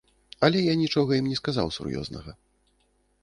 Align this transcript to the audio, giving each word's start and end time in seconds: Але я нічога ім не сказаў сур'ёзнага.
Але 0.45 0.61
я 0.63 0.73
нічога 0.83 1.11
ім 1.19 1.27
не 1.33 1.37
сказаў 1.41 1.67
сур'ёзнага. 1.77 2.31